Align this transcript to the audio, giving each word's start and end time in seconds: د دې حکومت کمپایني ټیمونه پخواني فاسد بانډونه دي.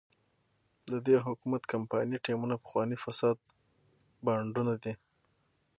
د 0.91 0.93
دې 1.05 1.15
حکومت 1.25 1.61
کمپایني 1.73 2.17
ټیمونه 2.25 2.55
پخواني 2.63 2.97
فاسد 3.03 3.37
بانډونه 4.25 4.73
دي. 4.83 4.93